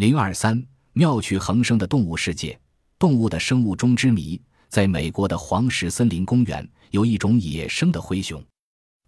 [0.00, 2.58] 零二三妙趣横生的动物世界，
[2.98, 4.40] 动物的生物钟之谜。
[4.70, 8.42] 在美国的黄石森林公园，有一种野生的灰熊。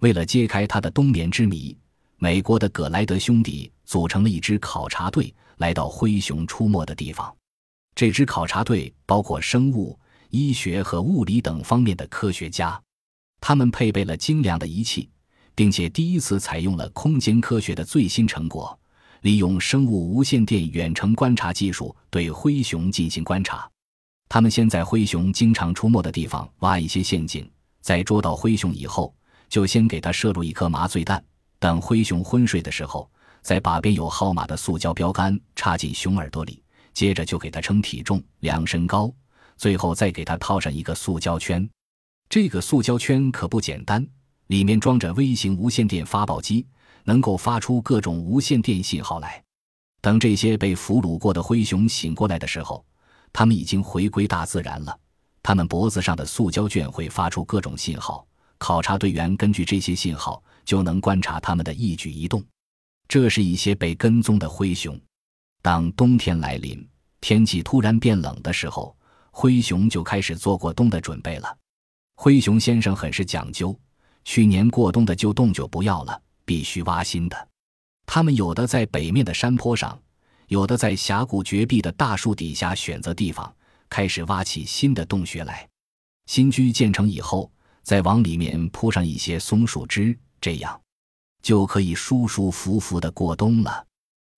[0.00, 1.74] 为了揭开它的冬眠之谜，
[2.18, 7.34] 美国的葛莱德兄弟组成了一支考察队，来到灰熊出没的地方。
[7.94, 9.98] 这支考察队包括生物、
[10.28, 12.78] 医学和物理等方面的科学家，
[13.40, 15.08] 他们配备了精良的仪器，
[15.54, 18.78] 并且第一次采用了空间科学的最新成果，
[19.22, 23.68] 利用生物无线电远程观察技术对灰熊进行观察。
[24.28, 27.48] 他们先在灰熊经常出没的地方挖一些陷阱，
[27.80, 29.14] 在捉到灰熊以后，
[29.48, 31.22] 就先给它射入一颗麻醉弹。
[31.58, 33.08] 等灰熊昏睡的时候，
[33.42, 36.60] 再把边有号码的塑胶标杆插进熊耳朵里，
[36.92, 39.12] 接着就给它称体重、量身高，
[39.56, 41.68] 最后再给它套上一个塑胶圈。
[42.28, 44.04] 这个塑胶圈可不简单，
[44.48, 46.66] 里面装着微型无线电发报机，
[47.04, 49.42] 能够发出各种无线电信号来。
[50.00, 52.84] 等这些被俘虏过的灰熊醒过来的时候，
[53.32, 54.98] 他们已经回归大自然了，
[55.42, 58.26] 他们脖子上的塑胶卷会发出各种信号，
[58.58, 62.42] 考察队员根据这些信号就能观察他们的一举一动。
[63.08, 64.98] 这是一些被跟踪的灰熊。
[65.60, 66.84] 当冬天来临，
[67.20, 68.96] 天气突然变冷的时候，
[69.30, 71.56] 灰熊就开始做过冬的准备了。
[72.16, 73.78] 灰熊先生很是讲究，
[74.24, 77.48] 去年过冬的旧洞就不要了，必须挖新的。
[78.06, 79.98] 他们有的在北面的山坡上。
[80.48, 83.50] 有的在峡谷绝壁的大树底下选择地方，
[83.88, 85.66] 开始挖起新的洞穴来。
[86.26, 87.50] 新居建成以后，
[87.82, 90.78] 再往里面铺上一些松树枝，这样
[91.40, 93.86] 就可以舒舒服服的过冬了。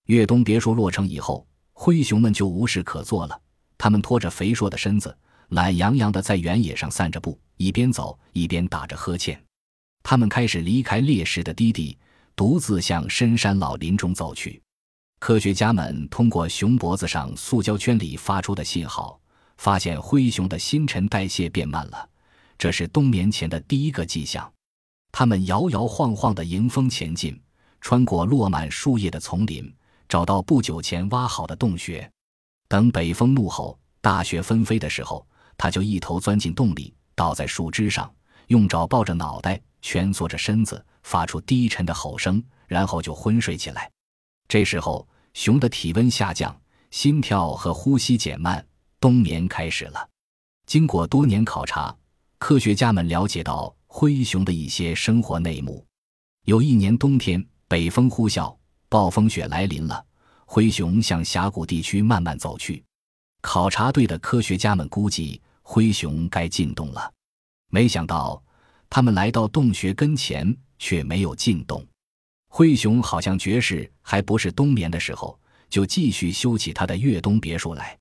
[0.06, 3.40] 越冬别墅落成以后，灰熊们就无事可做了。
[3.76, 5.16] 他们拖着肥硕的身子，
[5.48, 9.42] 懒洋洋的在原野上散着步，一边走一边打着呵欠。
[10.04, 11.98] 他们开始离开猎食的低地，
[12.36, 14.62] 独自向深山老林中走去。
[15.18, 19.18] 科学家们通过熊脖子上塑胶圈里发出的信号，
[19.56, 22.08] 发现灰熊的新陈代谢变慢了，
[22.58, 24.48] 这是冬眠前的第一个迹象。
[25.10, 27.40] 它们摇摇晃晃地迎风前进，
[27.80, 29.74] 穿过落满树叶的丛林，
[30.06, 32.08] 找到不久前挖好的洞穴。
[32.68, 35.26] 等北风怒吼、大雪纷飞的时候，
[35.56, 38.12] 它就一头钻进洞里，倒在树枝上，
[38.48, 43.90] 用爪抱着脑袋，蜷缩着身子，发出低沉的吼声，然后就昏睡起来。
[44.48, 45.06] 这时候。
[45.34, 46.56] 熊的体温下降，
[46.92, 48.64] 心跳和呼吸减慢，
[49.00, 50.08] 冬眠开始了。
[50.64, 51.92] 经过多年考察，
[52.38, 55.84] 科学家们了解到灰熊的一些生活内幕。
[56.44, 58.56] 有一年冬天，北风呼啸，
[58.88, 60.06] 暴风雪来临了，
[60.46, 62.84] 灰熊向峡谷地区慢慢走去。
[63.40, 67.12] 考察队的科学家们估计灰熊该进洞了，
[67.74, 68.40] 没想到
[68.88, 71.84] 他们来到洞穴跟前，却没有进洞。
[72.48, 75.36] 灰熊好像觉示还不是冬眠的时候，
[75.68, 77.98] 就继续修起他的越冬别墅来。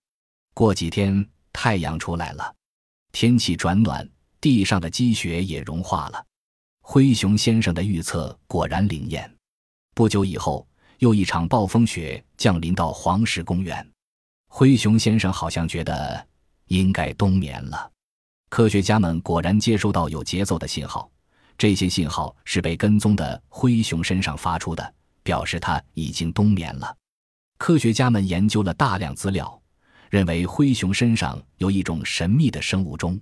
[0.53, 2.53] 过几天，太阳出来了，
[3.13, 4.07] 天气转暖，
[4.39, 6.23] 地上的积雪也融化了。
[6.83, 9.27] 灰熊先生的预测果然灵验。
[9.95, 10.67] 不久以后，
[10.99, 13.83] 又一场暴风雪降临到黄石公园。
[14.49, 16.27] 灰熊先生好像觉得
[16.67, 17.89] 应该冬眠了。
[18.53, 21.09] 科学家们果然接收到有节奏的信号。
[21.57, 24.93] 这些信号是被跟踪的灰熊身上发出的，
[25.23, 26.95] 表示它已经冬眠了。
[27.57, 29.59] 科学家们研究了大量资料，
[30.11, 33.19] 认为灰熊身上有一种神秘的生物钟。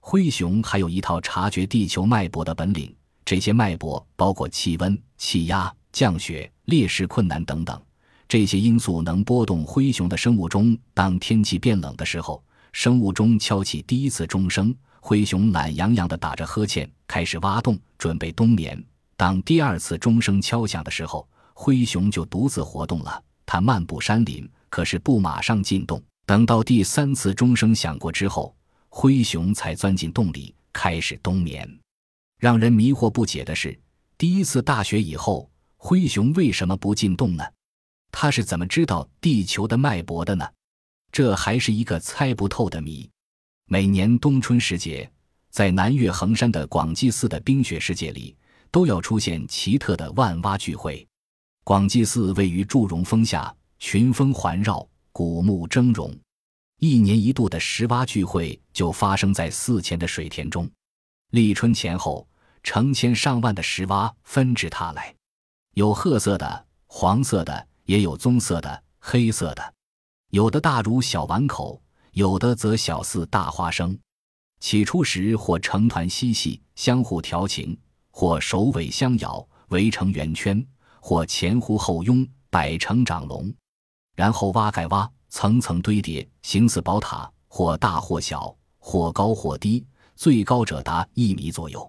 [0.00, 2.92] 灰熊还有一套察觉地球脉搏的本领，
[3.24, 7.80] 这些脉搏包括气温、气压、降雪、猎食困难等等，
[8.26, 10.76] 这些因素能波动灰熊的生物钟。
[10.92, 12.42] 当天气变冷的时候，
[12.74, 14.74] 生物钟敲起第一次钟声。
[15.00, 18.84] 灰熊懒洋洋地打着呵欠，开始挖洞，准备冬眠。
[19.16, 23.22] 当第二次钟声敲响的时候，灰熊就独自活动了。
[23.46, 26.02] 它漫步山林，可是不马上进洞。
[26.26, 28.52] 等到第三次钟声响过之后，
[28.88, 31.78] 灰熊才钻进洞里，开始冬眠。
[32.40, 33.78] 让人迷惑不解的是，
[34.18, 37.44] 第一次大雪以后，灰熊为什么不进洞呢？
[38.10, 40.44] 它是怎么知道地球的脉搏的呢？
[41.14, 43.08] 这还是一个猜不透的谜。
[43.66, 45.08] 每年冬春时节，
[45.48, 48.36] 在南岳衡山的广济寺的冰雪世界里，
[48.72, 51.06] 都要出现奇特的万蛙聚会。
[51.62, 56.18] 广济寺位于祝融峰下，群峰环绕，古木峥嵘。
[56.80, 60.68] 一年一度的石蛙聚会就发生在寺前的水田中。
[61.30, 62.26] 立春前后，
[62.64, 65.14] 成千上万的石蛙纷至沓来，
[65.74, 69.74] 有褐色的、黄色的，也有棕色的、黑色的，
[70.34, 71.80] 有的大如小碗口。
[72.10, 73.96] 有的则小似大花生，
[74.58, 77.76] 起初时或成团嬉戏，相互调情；
[78.10, 80.60] 或首尾相咬，围成圆圈；
[81.00, 83.52] 或前呼后拥，摆成长龙。
[84.16, 89.86] 然后挖盖挖，层层堆叠，形似宝塔，或大或小，或高或低，
[90.16, 91.88] 最高者达一米左右。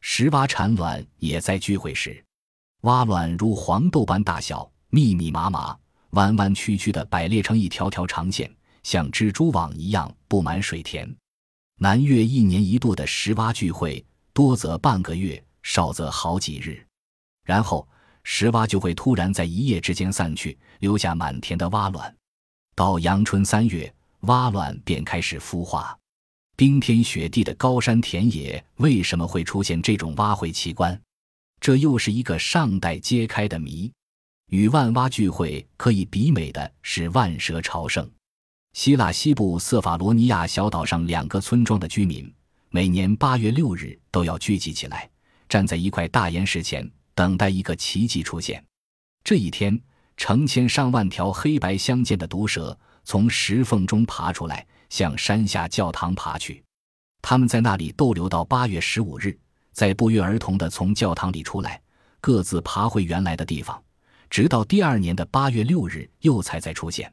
[0.00, 2.24] 石蛙产卵也在聚会时，
[2.80, 5.76] 蛙卵如黄豆般大小，密密麻麻，
[6.16, 8.50] 弯弯曲曲的摆列成一条条长线，
[8.82, 11.08] 像蜘蛛网一样布满水田。
[11.78, 14.02] 南越一年一度的石蛙聚会，
[14.32, 16.82] 多则半个月，少则好几日，
[17.44, 17.86] 然后
[18.24, 22.16] 石蛙就会突然在一夜之间散去，留下满田的蛙卵。
[22.74, 25.96] 到阳春三月，蛙卵便开始孵化。
[26.56, 30.98] 冰天雪地的高山田野，为什么会出现这种蛙会奇观？
[31.60, 33.92] 这又是一个尚待揭开的谜。
[34.48, 38.08] 与万蛙聚会可以比美的是万蛇朝圣。
[38.74, 42.32] 希腊西部色法罗尼亚小岛上两个村庄的居民，
[42.70, 45.08] 每年八月六日都要聚集起来，
[45.48, 48.62] 站在一块大岩石前，等待一个奇迹出现。
[49.24, 49.80] 这一天，
[50.16, 54.66] 成千上万条黑白相间的毒蛇从石缝中爬出来。
[54.88, 56.62] 向山下教堂爬去，
[57.20, 59.36] 他们在那里逗留到八月十五日，
[59.72, 61.82] 再不约而同地从教堂里出来，
[62.20, 63.82] 各自爬回原来的地方，
[64.30, 67.12] 直到第二年的八月六日又才再出现。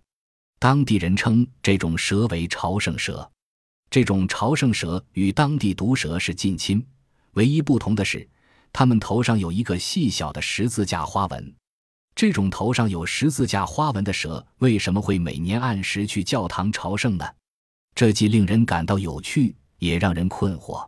[0.59, 3.29] 当地人称这种蛇为朝圣蛇。
[3.89, 6.83] 这种朝圣蛇与当地毒蛇是近亲，
[7.33, 8.27] 唯一不同的是，
[8.71, 11.53] 它们头上有一个细小的十字架花纹。
[12.15, 17.25] 这种头上有十字架花纹的蛇为什么会每年按时去教堂朝圣呢？
[17.95, 20.87] 这既令人感到有趣，也让人困惑。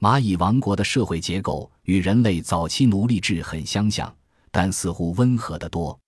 [0.00, 4.14] 蚂蚁王国的社会结构与人类早期奴隶制很相像，
[4.54, 5.98] 但似乎温和得多。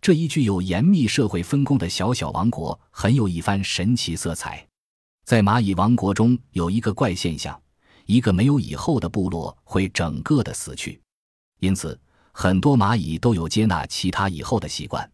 [0.00, 4.64] 这一具有严密社会分工的小小王国，很有一番神奇色彩。
[5.24, 7.60] 在蚂蚁王国中有一个怪现象：
[8.06, 11.00] 一个没有蚁后的部落会整个的死去。
[11.58, 12.00] 因此，
[12.30, 15.10] 很多蚂蚁都有接纳其他蚁后的习惯，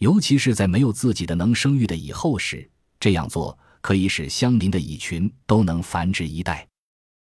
[0.00, 2.68] 尤其是在没有自己的能生育的蚁后时，
[2.98, 3.56] 这样做。
[3.80, 6.66] 可以使相邻的蚁群都能繁殖一代，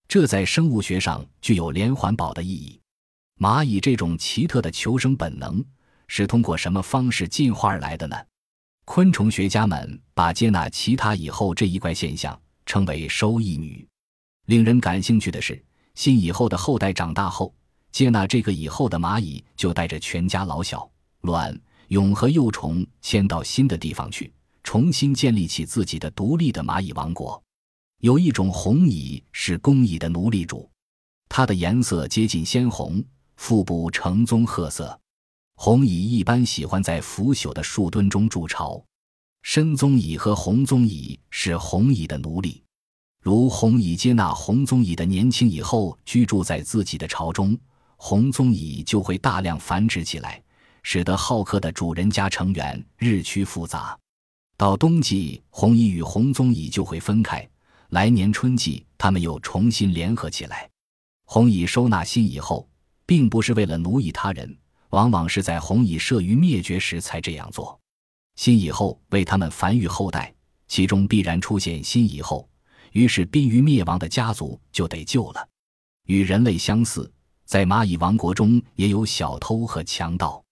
[0.07, 2.81] 这在生物学上具有连环保的意义。
[3.39, 5.65] 蚂蚁这种奇特的求生本能
[6.07, 8.17] 是通过什么方式进化而来的呢？
[8.85, 13.87] 昆虫学家们把接纳其他蚁后这一怪现象称为“收益女”。
[14.47, 15.63] 令人感兴趣的是，
[15.95, 17.55] 新蚁后的后代长大后，
[17.91, 20.89] 接纳这个蚁后的蚂蚁就带着全家老小、
[21.23, 21.59] 卵、
[21.89, 24.33] 蛹和幼虫迁到新的地方去。
[24.65, 27.43] 重新建立起自己的独立的蚂蚁王国。
[27.99, 30.71] 有一种红蚁是公蚁的奴隶主，
[31.29, 33.05] 它的颜色接近鲜红，
[33.43, 34.97] 腹部呈棕褐色。
[35.57, 38.81] 红蚁一般喜欢在腐朽的树墩中筑巢。
[39.43, 42.63] 深棕蚁和红棕蚁是红蚁的奴隶。
[43.21, 47.59] 如红蚁接纳红棕蚁的年轻蚁后居住在自己的巢中，
[47.97, 50.41] 红棕蚁就会大量繁殖起来，
[50.85, 53.99] 使得好客的主人家成员日趋复杂。
[54.57, 57.47] 到冬季，红蚁与红棕蚁就会分开。
[57.89, 60.71] 来年春季，它们又重新联合起来。
[61.25, 62.69] 红蚁收纳新蚁后，
[63.13, 64.57] 并不是为了奴役他人，
[64.89, 67.79] 往往是在红蚁社于灭绝时才这样做。
[68.37, 70.35] 新蚁后为它们繁育后代，
[70.67, 72.49] 其中必然出现新蚁后，
[72.93, 75.47] 于是濒于灭亡的家族就得救了。
[76.07, 77.13] 与人类相似，
[77.45, 80.43] 在蚂蚁王国中也有小偷和强盗。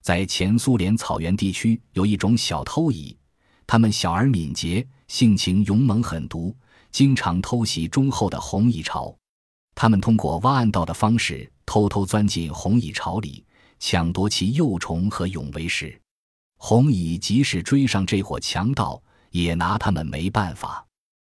[0.00, 3.18] 在前苏联草原地区，有一种小偷蚁。
[3.66, 6.56] 它们小而敏捷，性情勇猛狠毒，
[6.92, 9.12] 经常偷袭忠厚的红蚁巢。
[9.74, 13.44] 他们通过挖暗道的方式，偷偷钻进红蚁巢里，
[13.78, 15.98] 抢夺其幼虫和蛹为食。
[16.56, 20.86] 红蚁即使追上这伙强盗，也拿他们没办法。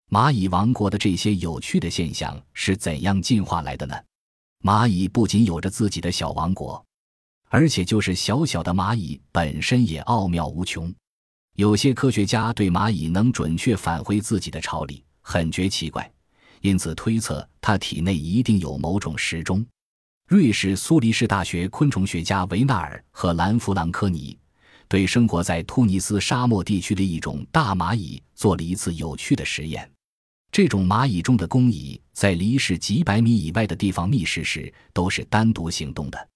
[0.10, 3.96] 蚂蚁王国的这些有趣的现象是怎样进化来的呢？
[4.64, 6.84] 蚂蚁不仅有着自己的小王国，
[7.50, 10.92] 而且就是小小的蚂蚁本身也奥妙无穷。
[11.56, 16.12] 有些科学家对蚂蚁能准确返回自己的巢里很觉奇怪，
[16.62, 19.66] 因此推测它体内一定有某种时钟。
[20.30, 24.38] 瑞士苏黎世大学昆虫学家维纳尔和兰弗朗科尼
[24.88, 29.90] 对生活在突尼斯沙漠地区的一种大蚂蚁做了一次有趣的实验。
[30.52, 36.30] 这种蚂蚁中的工蚁在离世几百米以外的地方觅食时都是单独行动的。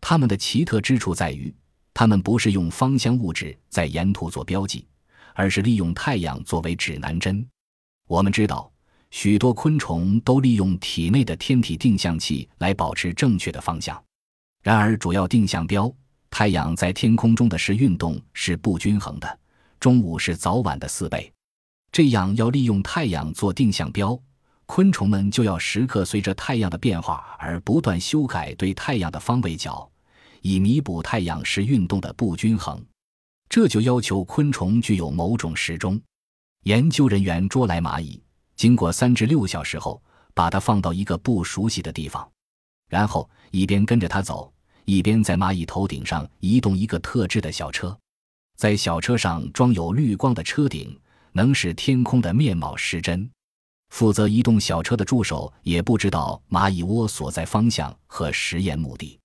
[0.00, 1.54] 它们的奇特之处在于。
[1.92, 4.88] 它们不是用芳香物质在沿途做标记，
[5.34, 7.46] 而是利用太阳作为指南针。
[8.08, 8.72] 我们知道，
[9.14, 14.02] 许多昆虫都利用体内的天体定向器来保持正确的方向。
[14.60, 15.90] 然而，主要定向标——
[16.28, 19.38] 太阳在天空中的时运动是不均衡的，
[19.78, 21.32] 中午是早晚的四倍。
[21.92, 24.20] 这样，要利用太阳做定向标，
[24.66, 29.88] 昆虫们就要时刻随着太阳的变化而不断修改对太阳的方位角。
[30.42, 32.84] 以弥补太阳时运动的不均衡，
[33.48, 36.02] 这就要求昆虫具有某种时钟。
[36.64, 38.20] 研究人员捉来蚂蚁，
[38.56, 42.28] 经过三至六小时后，把它放到一个不熟悉的地方，
[42.88, 44.52] 然后一边跟着它走，
[44.84, 47.96] 一边在蚂蚁头顶上移动一个特制的小车，
[48.56, 50.98] 在小车上装有绿光的车顶，
[51.32, 53.28] 能使天空的面貌失真。
[53.90, 59.18] 负责移动小车的助手也不知道蚂蚁窝所在方向和实验目的。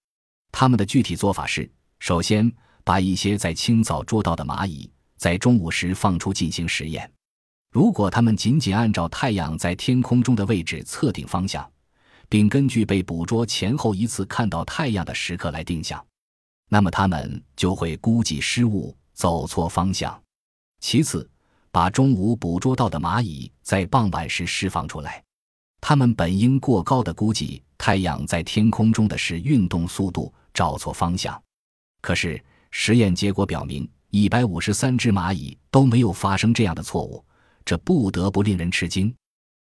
[0.52, 1.70] 他们的具体做法是：
[2.00, 2.52] 首先，
[2.84, 7.12] 把一些在清早捉到的蚂蚁在中午时放出进行实验。
[7.72, 11.70] 如果它们仅仅按照太阳在天空中的位置测定方向，
[12.28, 16.04] 并根据被捕捉前后一次看到太阳的时刻来定向，
[16.68, 20.20] 那么它们就会估计失误，走错方向。
[20.80, 21.30] 其次，
[21.72, 25.24] 把中午捕捉到的蚂蚁在傍晚时释放出来，
[25.80, 31.40] 它们本应过高的估计太阳在天空中的是运动速度，找错方向。
[32.02, 37.24] 可是实验结果表明，一百五十三只蚂蚁都没有发生这样的错误，
[37.70, 39.19] 这不得不令人吃惊。